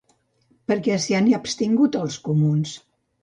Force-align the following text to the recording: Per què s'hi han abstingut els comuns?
Per 0.71 0.77
què 0.87 0.95
s'hi 1.03 1.17
han 1.17 1.27
abstingut 1.39 1.97
els 2.01 2.17
comuns? 2.31 2.73